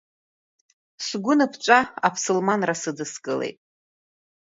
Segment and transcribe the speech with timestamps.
[1.05, 3.57] Сгәы аныԥҵәа аԥсылманра сыдыскылеит.